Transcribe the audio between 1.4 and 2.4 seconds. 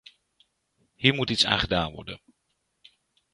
aan gedaan worden.